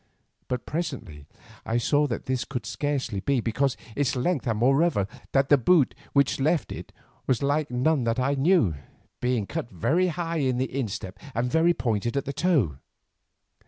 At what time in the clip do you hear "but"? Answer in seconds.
0.47-0.65